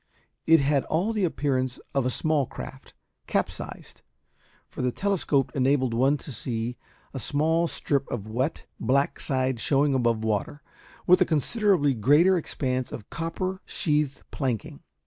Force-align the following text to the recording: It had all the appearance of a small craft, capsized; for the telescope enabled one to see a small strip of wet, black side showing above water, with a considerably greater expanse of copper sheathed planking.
It 0.47 0.61
had 0.61 0.83
all 0.85 1.13
the 1.13 1.25
appearance 1.25 1.79
of 1.93 2.07
a 2.07 2.09
small 2.09 2.47
craft, 2.47 2.95
capsized; 3.27 4.01
for 4.67 4.81
the 4.81 4.91
telescope 4.91 5.51
enabled 5.53 5.93
one 5.93 6.17
to 6.25 6.31
see 6.31 6.75
a 7.13 7.19
small 7.19 7.67
strip 7.67 8.09
of 8.09 8.25
wet, 8.27 8.65
black 8.79 9.19
side 9.19 9.59
showing 9.59 9.93
above 9.93 10.23
water, 10.23 10.63
with 11.05 11.21
a 11.21 11.25
considerably 11.25 11.93
greater 11.93 12.35
expanse 12.35 12.91
of 12.91 13.11
copper 13.11 13.61
sheathed 13.63 14.23
planking. 14.31 14.81